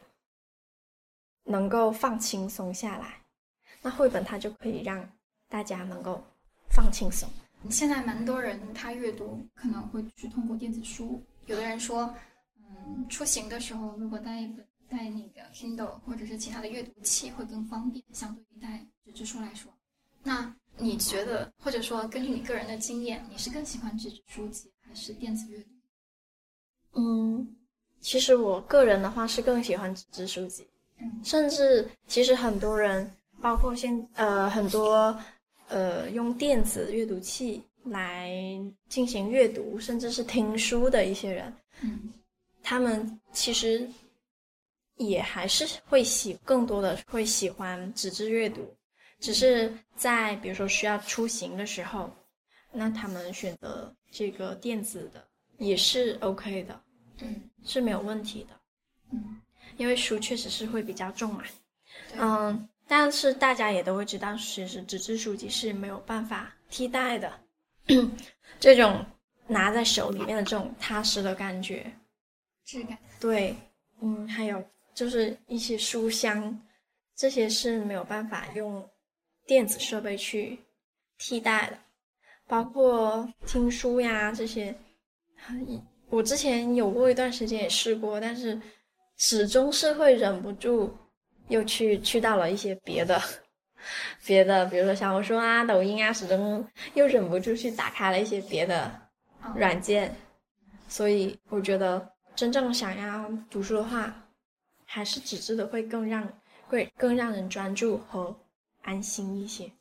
[1.44, 3.20] 能够放轻松下来。
[3.82, 5.08] 那绘本它就可以让
[5.48, 6.22] 大家能够
[6.70, 7.28] 放轻松。
[7.70, 12.14] 现在蛮多人他阅读可能会去通过电子书，有的人说，
[12.58, 14.66] 嗯，出行的时候如果带一本。
[14.86, 19.72] 带那个 Kindle 或者是其他的阅读器会更方便，相对于带纸质书来说。
[20.22, 25.70] 那你觉得，或者说根据你个人的经验，你是更喜欢纸质书籍还是电子阅读？
[26.94, 27.56] 嗯，
[28.00, 30.66] 其实我个人的话是更喜欢纸质书籍。
[30.98, 35.16] 嗯，甚至其实很多人，包括现呃很多
[35.68, 38.32] 呃用电子阅读器来
[38.88, 41.52] 进行阅读，甚至是听书的一些人，
[41.82, 42.12] 嗯，
[42.62, 43.88] 他们其实。
[44.96, 48.72] 也还是会喜更多的会喜欢纸质阅读，
[49.18, 52.08] 只是在比如说需要出行的时候，
[52.70, 55.26] 那他们选择这个电子的
[55.58, 56.80] 也是 OK 的，
[57.20, 58.60] 嗯，是没有问题的，
[59.12, 59.40] 嗯，
[59.76, 61.44] 因为书确实是会比较重嘛，
[62.16, 67.40] 嗯，但是大家也都会知道，其实纸质书籍是没有办法替代的，
[68.60, 69.04] 这种
[69.46, 71.90] 拿在手里面的这种踏实的感觉，
[72.64, 73.54] 质感，对，
[74.00, 74.64] 嗯，还有。
[74.94, 76.56] 就是一些书香，
[77.16, 78.88] 这些是没有办法用
[79.44, 80.56] 电子设备去
[81.18, 81.76] 替代的，
[82.46, 84.72] 包括听书呀这些。
[86.08, 88.60] 我之前有过一段时间也试过，但是
[89.16, 90.96] 始终是会忍不住
[91.48, 93.20] 又去去到了一些别的
[94.24, 98.90] 别的，比如说小红书啊、抖音啊，始终又忍不住去打开了一些别的
[99.54, 100.14] 软件。
[100.88, 104.20] 所以我觉得真正想要读书的话。
[104.86, 106.28] 还是纸质的会更让
[106.68, 108.38] 会更让人专注和
[108.82, 109.72] 安心一些。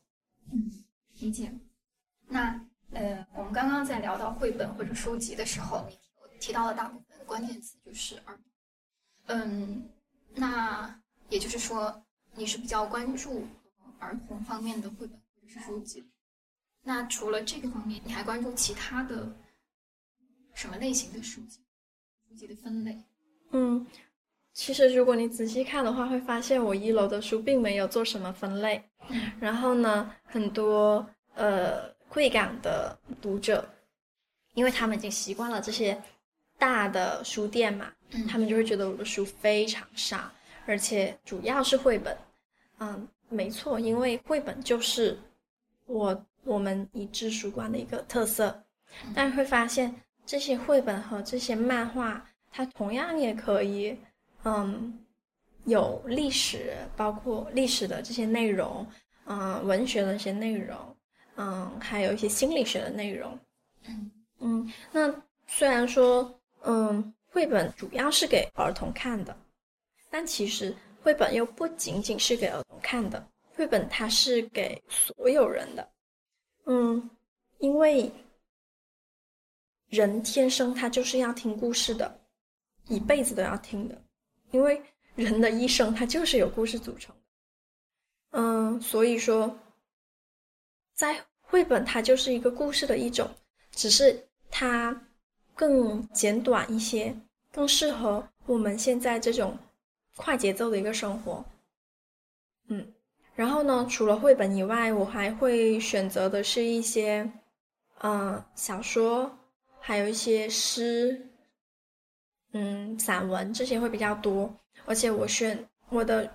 [0.52, 0.72] 嗯，
[1.20, 1.52] 理解。
[2.30, 2.60] 那
[2.94, 5.96] 呃，我们刚刚在聊到绘本或者书籍的时候，你
[6.44, 8.44] 提到的大部分关键词就是儿童。
[9.28, 9.90] 嗯，
[10.36, 12.04] 那也就是说，
[12.36, 13.48] 你是比较关注
[13.98, 16.04] 儿童方面的绘本或者是书籍。
[16.82, 19.34] 那除了这个方面，你还关注其他的
[20.54, 21.62] 什么类型的书籍？
[22.28, 23.02] 书籍的分类？
[23.52, 23.88] 嗯。
[24.52, 28.84] 其实，如果你仔细看的话，会发现我一楼的书并没有做什么分类。
[29.40, 33.68] 然后呢，很多呃贵港的读者，
[34.56, 36.00] 因为他们已经习惯了这些
[36.64, 37.92] 大的书店嘛，
[38.30, 40.32] 他们就会觉得我的书非常少，
[40.66, 42.18] 而且主要是绘本。
[42.80, 45.20] 嗯，没错，因为绘本就是
[45.88, 48.64] 我我们一致书馆的一个特色。
[49.14, 49.94] 但会发现
[50.26, 53.98] 这些绘本和这些漫画，它同样也可以，
[54.46, 54.98] 嗯，
[55.66, 58.88] 有历史，包括历史的这些内容，
[59.26, 60.78] 嗯，文学的一些内容，
[61.36, 63.38] 嗯，还有一些心理学的内容。
[63.86, 65.14] 嗯嗯，那
[65.46, 69.38] 虽然说，嗯，绘本主要是给儿童看的，
[70.10, 75.92] 但其实绘本又不仅仅是给儿童看的，绘本它是给所有人的。
[76.66, 77.10] 嗯，
[77.60, 78.12] 因为
[79.88, 82.20] 人天生他就是要听故事的，
[82.88, 84.02] 一辈子都要听的，
[84.52, 84.82] 因为
[85.16, 87.16] 人的一生他就是由故事组成。
[88.32, 89.60] 嗯，所以说，
[90.96, 93.30] 在绘本它就是一个故事的一种。
[93.76, 94.92] 只是它
[95.56, 97.16] 更简短一些，
[97.52, 99.58] 更适合我们现在这种
[100.16, 101.44] 快节奏的一个生活。
[102.68, 102.94] 嗯，
[103.36, 107.22] 然后呢，除了绘本以外，我还会选择的是一些，
[108.00, 109.38] 嗯、呃，小说，
[109.80, 111.30] 还有一些诗，
[112.52, 114.54] 嗯，散文这些会比较多。
[114.86, 116.30] 而且我选我的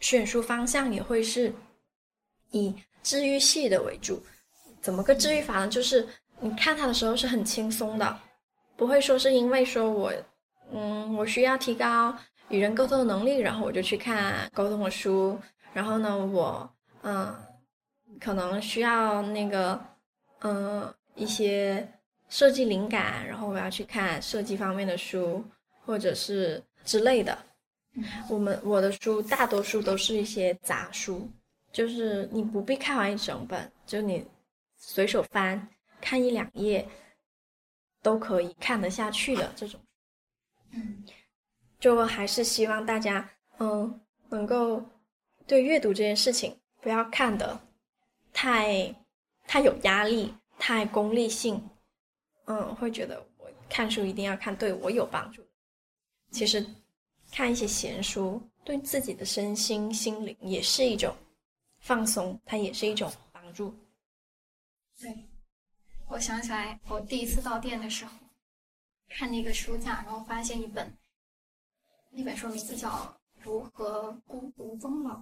[0.00, 1.52] 选书方向也会是
[2.50, 4.22] 以治愈系的为主。
[4.80, 5.68] 怎么个治愈法呢？
[5.68, 6.06] 就是。
[6.40, 8.16] 你看它的时候是很轻松的，
[8.78, 10.12] 不会说是因为说我，
[10.72, 12.16] 嗯，我需要提高
[12.48, 15.36] 与人沟通的能力，然后我就去看沟通的书。
[15.72, 16.70] 然后呢，我，
[17.02, 17.34] 嗯，
[18.20, 19.78] 可能需要那个，
[20.42, 21.86] 嗯，一些
[22.28, 25.44] 设计灵感，然后我要去看设计方面的书，
[25.84, 27.36] 或者是之类的。
[28.30, 31.28] 我们我的书大多数都是一些杂书，
[31.72, 34.24] 就是你不必看完一整本，就你
[34.76, 35.68] 随手翻。
[36.00, 36.86] 看一两页
[38.02, 39.80] 都可以看得下去的这种，
[40.70, 41.04] 嗯，
[41.78, 44.82] 就还是希望大家嗯能够
[45.46, 47.60] 对阅读这件事情不要看的
[48.32, 48.94] 太
[49.46, 51.60] 太有压力、太功利性，
[52.44, 55.42] 嗯，会觉得我看书一定要看对我有帮助。
[56.30, 56.64] 其实
[57.32, 61.14] 看一些闲书对自己的身心心灵也是一种
[61.80, 63.74] 放松，它也是一种帮助。
[65.00, 65.27] 对。
[66.10, 68.12] 我想起来，我第一次到店的时候，
[69.10, 70.90] 看那个书架，然后发现一本，
[72.10, 72.88] 那本书名字叫
[73.42, 75.16] 《如何孤独终老》，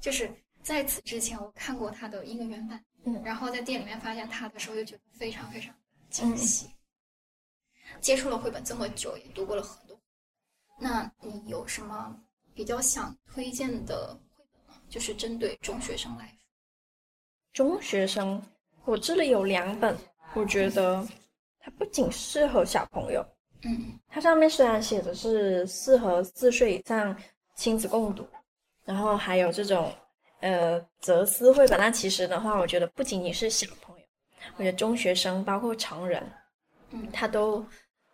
[0.00, 0.28] 就是
[0.62, 5.72] 在此之前我看过它的英文原版，嗯，然后在店里面发现它的时候，就觉得非常非常
[6.10, 6.66] 惊喜。
[6.66, 9.96] 嗯、接触了绘本这么久，也读过了很多，
[10.80, 12.20] 那你有什么
[12.52, 14.82] 比较想推荐的绘本吗？
[14.90, 16.36] 就是针对中学生来说，
[17.52, 18.42] 中学生，
[18.84, 19.96] 我这里有两本。
[20.34, 21.06] 我觉得
[21.58, 23.24] 它不仅适合小朋友，
[23.62, 27.16] 嗯，它上面虽然写的是适合四岁以上
[27.54, 28.26] 亲子共读，
[28.84, 29.90] 然后还有这种
[30.40, 34.04] 呃哲思绘本，但其实的话，我觉得不仅仅是小朋友，
[34.56, 36.22] 我觉得中学生包括成人，
[36.90, 37.64] 嗯，他都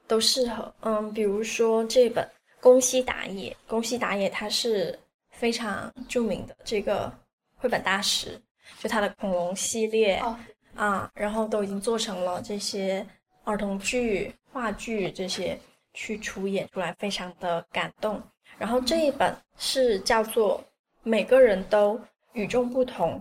[0.07, 0.72] 都适合。
[0.83, 2.27] 嗯，比如说这本
[2.61, 4.96] 宫西达也，宫西达也他是
[5.31, 7.12] 非常著名的这个
[7.57, 8.40] 绘本大师，
[8.79, 10.18] 就他的恐龙系列。
[10.20, 10.38] 哦
[10.75, 13.07] 啊，然后都已经做成了这些
[13.45, 15.59] 儿童剧、话剧这些
[15.93, 18.21] 去出演出来，非常的感动。
[18.59, 20.59] 然后这一本是叫做
[21.03, 22.01] 《每个人都
[22.33, 23.21] 与众不同》，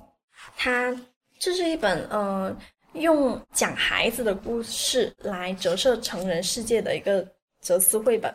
[0.55, 0.95] 它
[1.39, 2.55] 这是一本嗯、
[2.93, 7.27] 用讲孩子的故事来折射成人世界的一个
[7.61, 8.33] 哲思绘本。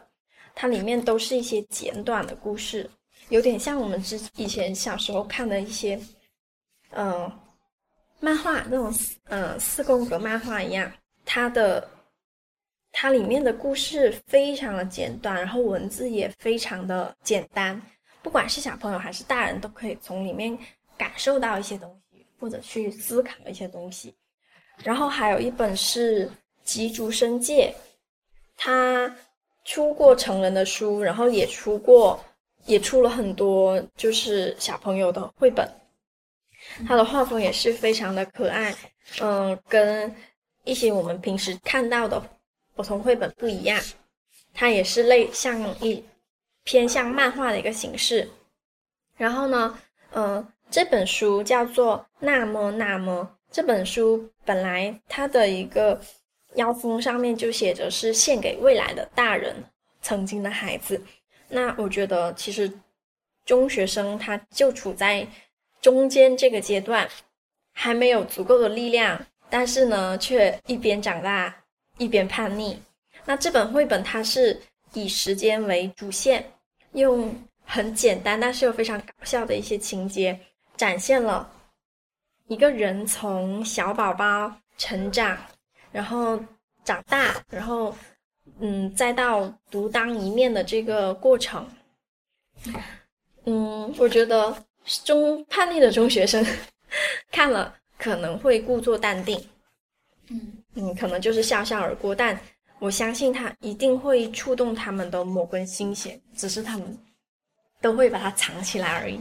[0.55, 2.91] 它里面都是一些简短的故事，
[3.31, 5.99] 有点像我们之以前小时候看的一些
[6.91, 7.33] 嗯。
[8.21, 8.93] 漫画那种，
[9.29, 10.91] 嗯，四宫格漫画一样，
[11.25, 11.87] 它的
[12.93, 17.81] 它里面的故事非常的简短，然后文字也非常的简单，
[18.23, 20.57] 不管是小朋友还是大人，都可以从里面
[20.97, 24.15] 感受到一些东西，或者去思考一些东西。
[24.83, 26.31] 然后还有一本是
[26.65, 27.75] 吉竹伸介，
[28.57, 29.15] 他
[29.65, 32.19] 出过成人的书，然后也出过，
[32.65, 35.69] 也出了很多就是小朋友的绘本。
[36.87, 38.75] 他的画风也是非常的可爱，
[39.21, 40.15] 嗯，跟
[40.65, 42.23] 一些我们平时看到的
[42.75, 43.81] 普通绘本不一样，
[44.53, 46.05] 它也是类像一
[46.65, 48.29] 偏向漫画的一个形式。
[49.17, 49.79] 然后呢，
[50.13, 55.99] 嗯，这本书叫做《那么那么》，这本书本来它的一个
[56.57, 59.57] 腰封上面就写着是献给未来的大人，
[60.03, 61.01] 曾经的孩子。
[61.49, 62.71] 那我觉得其实
[63.45, 65.27] 中学生他就处在。
[65.87, 67.09] 中间这个阶段
[67.73, 71.63] 还没有足够的力量，但是呢，却一边长大
[71.97, 72.77] 一边叛逆。
[73.25, 74.61] 那这本绘本它是
[74.95, 76.45] 以时间为主线，
[76.95, 77.33] 用
[77.65, 80.37] 很简单但是又非常搞笑的一些情节，
[80.77, 81.49] 展现了
[82.49, 85.39] 一个人从小宝宝成长，
[85.93, 86.37] 然后
[86.83, 87.97] 长大，然后
[88.59, 91.65] 嗯，再到独当一面的这个过程，
[93.45, 94.53] 嗯，我觉得
[95.05, 96.45] 中叛逆的中学生
[97.33, 99.49] 看了可能会故作淡定，
[100.29, 102.39] 嗯嗯，可能就是笑笑而过，但
[102.79, 106.99] 我相信他一定会触动他们的某根心弦，只是他们
[107.81, 109.21] 都会把它藏起来而已。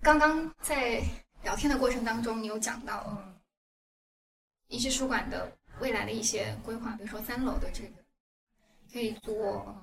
[0.00, 1.02] 刚刚在
[1.42, 3.34] 聊天的过程当中，你有讲到，嗯，
[4.68, 7.90] 一些书馆的未来的一些规划，比如说三楼的这个
[8.92, 9.76] 可以做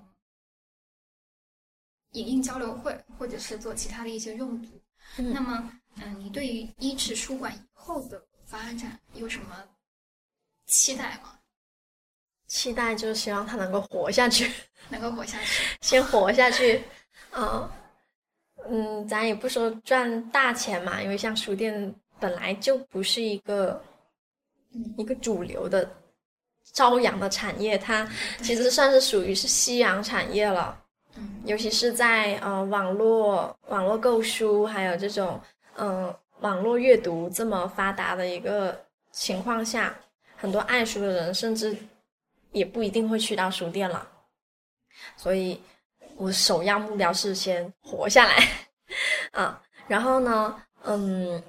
[2.11, 4.69] 影印交流会，或者是做其他的一些用途。
[5.17, 9.63] 嗯，那么，嗯，你对于一志书馆以后的发展有什么
[10.65, 11.37] 期待吗？
[12.47, 14.51] 期待就是希望它能够活下去，
[14.89, 16.83] 能够活下去， 先活下去，
[17.31, 17.69] 嗯。
[18.69, 23.83] 嗯，咱也不说赚大钱嘛，因为像书店本来就不是一个
[24.97, 25.91] 一个主流的
[26.71, 28.07] 朝阳的产业，它
[28.43, 30.79] 其实算是属于是夕阳产业了。
[31.45, 35.39] 尤其是在呃网络网络购书还有这种
[35.75, 38.79] 嗯、网络阅读这么发达的一个
[39.11, 39.95] 情况下，
[40.35, 41.75] 很多爱书的人甚至
[42.51, 44.07] 也不一定会去到书店了，
[45.15, 45.61] 所以。
[46.17, 48.47] 我首要目标是先活下来，
[49.31, 51.41] 啊，然后呢，嗯，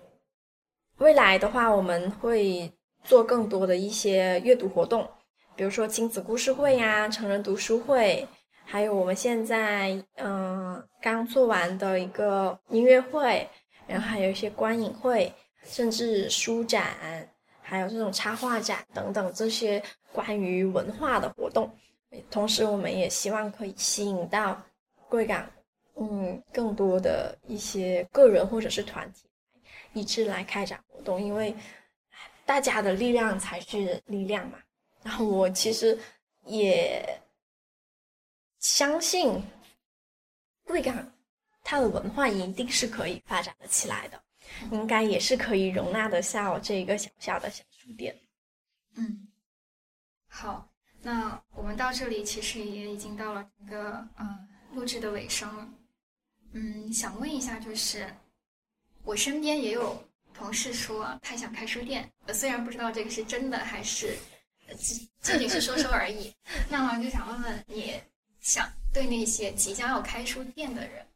[0.97, 2.73] 未来的话我们会
[3.05, 5.07] 做更多的一些阅读活动，
[5.55, 8.27] 比如说亲子故事会呀、成人读书会，
[8.65, 13.47] 还有我们现在嗯刚做完的一个音乐会，
[13.87, 15.33] 然后还有一些观影会，
[15.65, 17.29] 甚至书展，
[17.61, 19.83] 还有这种插画展等等这些
[20.13, 21.71] 关于文化的活动。
[22.31, 24.63] 同时，我们也希望可以吸引到
[25.09, 25.51] 贵港，
[25.97, 29.25] 嗯，更多的一些个人或者是团体，
[29.93, 31.55] 一起来开展活动，因为
[32.45, 34.59] 大家的力量才是力量嘛。
[35.03, 35.99] 然后我其实
[36.45, 37.03] 也
[38.63, 39.43] 相信
[40.65, 41.13] 贵港
[41.63, 44.23] 它的文化一定是可以发展得起来的，
[44.71, 48.19] 应该也是可以容纳得下我这一个小小的小书店。
[48.95, 49.29] 嗯，
[50.27, 50.69] 好。
[51.05, 55.69] 那我们到这里其实也已经到了整个嗯录制的尾声了，
[56.53, 58.07] 嗯，想问一下，就是
[59.03, 60.01] 我身边也有
[60.33, 64.17] 同事说他想开书店，虽然不知道这个是真的还是
[64.79, 66.33] 仅仅仅是说说而已。
[66.71, 68.01] 那么就想问问你，
[68.43, 71.07] 想对那些即将要开书店的人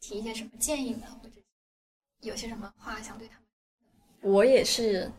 [0.00, 1.06] 提一些什么建议呢？
[1.22, 1.34] 或者
[2.20, 3.42] 有些什么话想对他们？
[4.20, 5.10] 我也是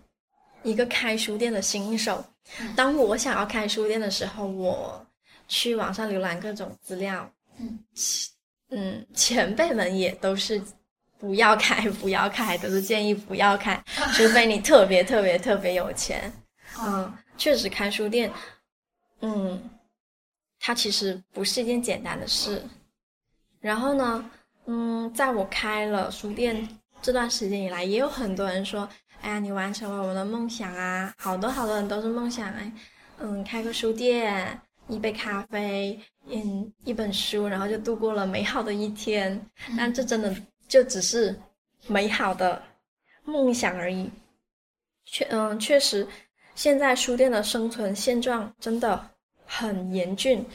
[0.63, 2.23] 一个开书店的新手。
[2.75, 5.05] 当我想要开书店的时候，我
[5.47, 7.79] 去网上浏览各种资料，嗯，
[8.69, 10.61] 嗯，前辈们也都是
[11.17, 13.81] 不要开，不要开，都是建议不要开，
[14.13, 16.31] 除非你特别特别特别有钱。
[16.79, 18.31] 嗯，确实开书店，
[19.21, 19.69] 嗯，
[20.65, 22.59] 它其实不是一件简单的事。
[23.59, 24.31] 然后呢，
[24.65, 26.67] 嗯，在我开了书店
[27.03, 28.89] 这段时间以来，也有很多人说。
[29.21, 31.11] 哎呀，你完成了我的梦想啊！
[31.17, 32.71] 好多好多人都是梦想哎，
[33.17, 39.43] 嗯，开个书店，一杯咖啡，嗯，一本书，然后就度过了美好的一天。
[39.75, 40.35] 但这真的
[40.67, 41.35] 就只是
[41.87, 42.61] 美好的
[43.23, 44.11] 梦想而已。
[45.05, 46.07] 确，嗯，确实，
[46.53, 49.09] 现在书店的生存现状真的
[49.45, 50.45] 很严峻。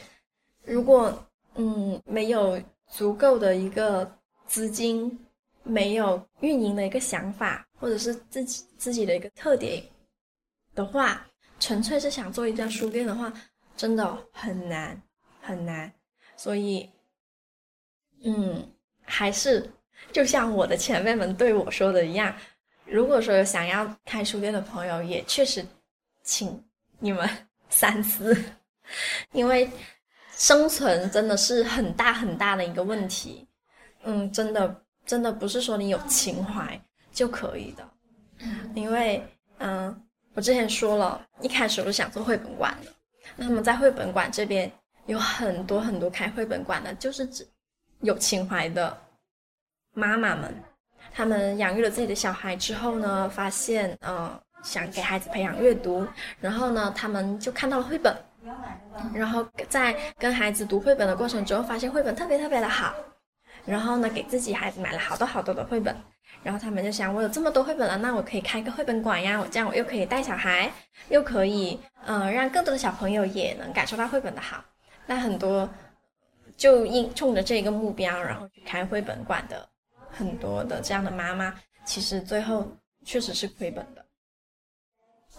[0.65, 5.19] 如果嗯没有足够的一个资金，
[5.63, 7.67] 没有运营的一个想法。
[7.81, 9.83] 或者是自己自己的一个特点
[10.75, 11.27] 的话，
[11.59, 13.33] 纯粹是想做一家书店的话，
[13.75, 15.03] 真的很难
[15.41, 15.91] 很难。
[16.37, 16.91] 所以，
[18.23, 18.71] 嗯，
[19.03, 19.67] 还是
[20.13, 22.37] 就像我的前辈们对我说的一样，
[22.85, 25.65] 如果说有想要开书店的朋友，也确实
[26.23, 26.63] 请
[26.99, 27.27] 你们
[27.71, 28.37] 三思，
[29.33, 29.71] 因为
[30.35, 33.47] 生存真的是很大很大的一个问题。
[34.05, 36.81] 嗯，真的真的不是说你有情怀。
[37.13, 37.85] 就可以的，
[38.73, 39.21] 因为
[39.59, 42.93] 嗯，我之前说了，一开始我是想做绘本馆的。
[43.35, 44.71] 那么在绘本馆这边
[45.07, 47.47] 有很多很多开绘本馆的，就是指
[48.03, 48.97] 有情怀的
[49.93, 50.55] 妈妈们，
[51.13, 56.07] 他们养育了自己的小孩之后呢，发现嗯，想给孩子培养阅读，
[56.41, 58.17] 然后呢，他们就看到了绘本，
[59.15, 62.95] 然后在跟孩子读绘本的过程中，发现绘本特别特别的好，
[63.65, 65.95] 然后呢，给自己孩子买了好多好多的绘本。
[66.43, 69.39] 然后他们就想，我有这么多绘本了，那我可以开个绘本馆呀！
[69.39, 70.73] 我这样我又可以带小孩，
[71.11, 74.65] 又可以，嗯、呃，让更多的小朋友也能感受到绘本的好。
[75.07, 75.69] 那很多
[76.57, 79.69] 就应冲着这个目标，然后去开绘本馆的
[80.09, 81.53] 很多的这样的妈妈，
[81.85, 82.67] 其实最后
[83.05, 84.07] 确实是亏本的。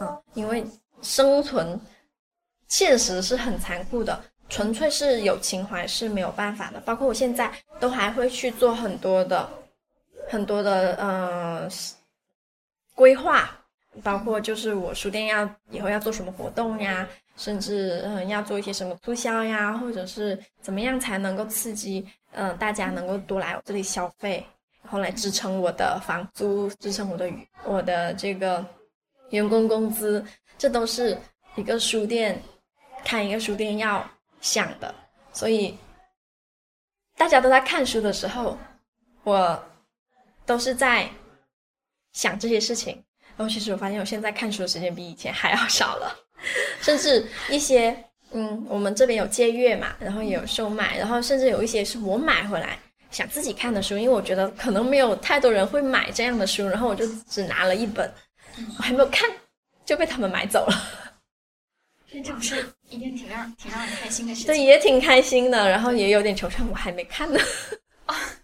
[0.02, 0.64] 嗯，因为
[1.02, 1.80] 生存
[2.72, 6.80] 现实是很残酷的，纯粹是有情怀是没有办法的。
[6.80, 7.51] 包括我现在
[7.82, 9.47] 都还会去做很多的、
[10.30, 11.67] 很多的呃
[12.95, 13.51] 规划，
[14.01, 17.05] 包括就是我书店要以后要做什么活动呀，
[17.36, 24.41] 甚至嗯要做一些什么促销呀，或者是怎么样才能够刺激嗯、大家能够多来我这里消费，
[24.82, 27.30] 然后来支撑我的房租，支撑我的
[27.65, 28.65] 我的这个。
[29.32, 30.22] 员工工资，
[30.57, 31.17] 这都是
[31.55, 32.38] 一个书店，
[33.04, 34.10] 看一个书店要
[34.41, 34.93] 想的。
[35.34, 35.78] 所以，
[37.18, 38.58] 大家都在看书的时候，
[39.24, 39.64] 我
[40.45, 41.10] 都是在
[42.14, 43.04] 想这些事情。
[43.38, 46.16] 然后，其实我发现我现在看书的时间比以前还要少了，
[46.82, 47.97] 甚至一些，
[48.32, 52.78] 嗯，我们这边有借阅嘛，然后也有售卖，然后甚至有一些是我买回来
[53.10, 58.14] 想自己看的书，因为我觉得可能没有太多人会买这样的书，然后我就只拿了一本。
[58.78, 59.30] 我还没有看，
[59.86, 60.74] 就被他们买走了。
[62.12, 64.47] 这种是一件挺让挺让人开心的事情。
[64.47, 67.39] 对，也挺开心的，然后也有点惆怅，我还没看呢。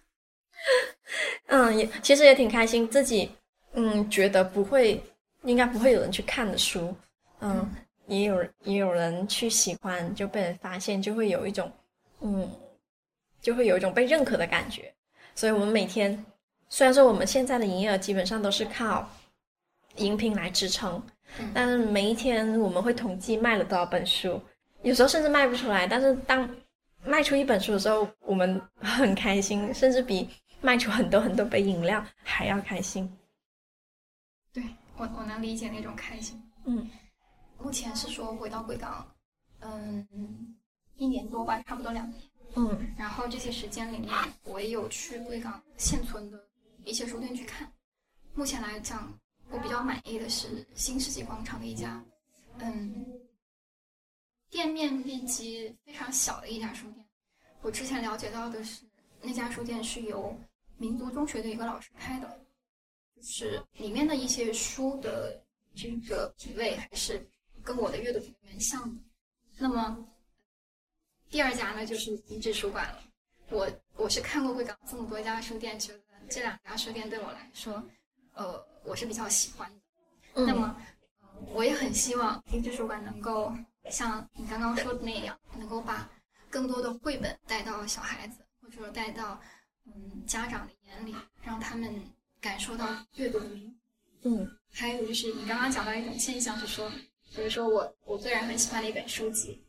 [1.48, 3.30] 嗯，也其实也挺开心，自己
[3.74, 5.04] 嗯觉得不会，
[5.44, 6.96] 应该不会有人去看的书，
[7.40, 7.76] 嗯，嗯
[8.08, 11.72] 也有也有人去喜欢，就被人发现，就会有一种
[12.22, 12.50] 嗯，
[13.42, 14.94] 就会有一种被认可的感觉。
[15.36, 16.26] 所以我们每天，
[16.70, 19.10] 虽然说我们现在的营业额基本上都是靠。
[19.98, 21.02] 饮品来支撑，
[21.54, 24.42] 但是每一天我们会统计卖了多少本书，
[24.82, 25.86] 有时候甚至卖不出来。
[25.86, 26.50] 但是当
[27.06, 30.30] 卖出一本书的时候，我们很开心，甚至比
[30.62, 33.12] 卖出很多很多杯饮料还要开心。
[34.52, 34.64] 对，
[34.98, 36.42] 我，我能理解那种开心。
[36.66, 36.90] 嗯，
[37.60, 39.06] 目前是说回到贵港，
[39.60, 40.08] 嗯，
[40.96, 42.22] 一年多吧，差不多两年。
[42.56, 44.12] 嗯，然后这些时间里面，
[44.44, 46.40] 我也有去贵港现存的
[46.84, 47.72] 一些书店去看。
[48.34, 49.14] 目前来讲。
[49.50, 52.04] 我比较满意的是新世纪广场的一家，
[52.60, 53.06] 嗯，
[54.50, 57.06] 店面面积非常小的一家书店。
[57.62, 58.84] 我之前了解到的是，
[59.22, 60.38] 那家书店是由
[60.78, 62.46] 民族中学的一个老师开的，
[63.16, 65.42] 就是里面的一些书的
[65.76, 67.26] 这个品味还是
[67.64, 69.02] 跟我的阅读品味蛮像的。
[69.58, 70.08] 那么
[71.30, 73.04] 第二家呢，就是一志书馆了。
[73.50, 77.84] 我我是看过贵港这么多家书店，觉得这两家书店对我来说，
[78.38, 79.76] 呃，我是比较喜欢的。
[80.36, 80.76] 嗯、那么，
[81.54, 83.52] 我也很希望一志书馆能够
[83.90, 86.08] 像你刚刚说的那样，能够把
[86.50, 89.42] 更多的绘本带到小孩子，或者说带到
[89.86, 91.92] 嗯家长的眼里，让他们
[92.40, 93.74] 感受到阅读的美。
[94.22, 96.88] 嗯，还有就是你刚刚讲到一种现象，是说，
[97.36, 99.64] 比如说我我虽然很喜欢的一本书籍，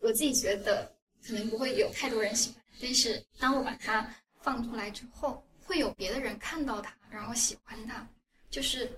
[0.00, 0.94] 我自己觉得
[1.26, 4.06] 可能不会有太多人喜欢，但是当我把它
[4.42, 6.94] 放出来之后，会有别的人看到它。
[7.16, 8.06] 然后喜欢它，
[8.50, 8.90] 就是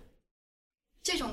[1.02, 1.28] 这种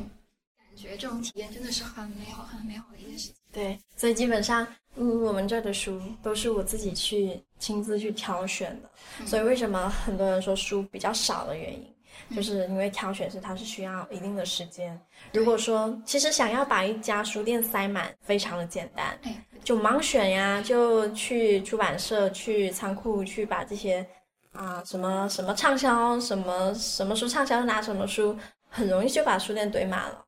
[0.56, 3.36] 感觉，这种体验真的是很美好、很美好的一件事情。
[3.52, 4.66] 对，所以基本上，
[4.96, 8.92] 嗯，我们这儿的书都是我自己去亲自去挑选的。
[9.20, 11.96] 嗯、所以为什么很多人说书比较少的原因，
[12.30, 15.00] 嗯、就是因为挑选是它是需要一定的时间。
[15.34, 19.20] 如果说其实想要把一家书店塞满，非常的简单，
[19.64, 24.08] 就盲选呀，就去出版社、去仓库去把这些。
[24.56, 28.38] 啊，什么什么畅销，什么什么书畅销，拿什么书，
[28.70, 30.26] 很容易就把书店堆满了。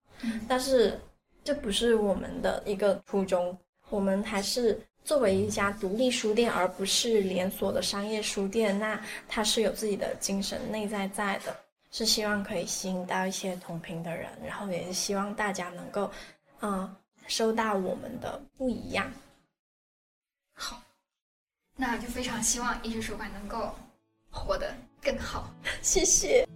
[0.48, 1.00] 但是
[1.44, 3.58] 这不是我们的一个初衷，
[3.90, 8.78] 我们还是作为一家独立书店，而不是连锁的商业书店。
[8.78, 11.56] 那它是有自己的精神内在在的，
[11.92, 16.12] 是希望可以吸引到一些同频的人，然后也是希望大家能够，
[16.62, 16.96] 嗯，
[17.28, 19.10] 收到我们的不一样。
[20.54, 20.82] 好，
[21.76, 23.74] 那就非常希望一志书馆能够。
[24.38, 24.72] 活得
[25.02, 26.48] 更好，谢谢。